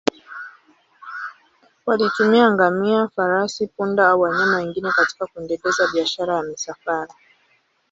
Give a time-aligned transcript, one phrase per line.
[1.85, 7.07] Walitumia ngamia, farasi, punda au wanyama wengine katika kuendeleza biashara ya misafara.